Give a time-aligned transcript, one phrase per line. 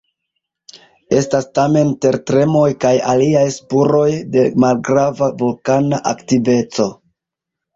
[1.17, 6.89] Estas tamen tertremoj kaj aliaj spuroj de malgrava vulkana aktiveco.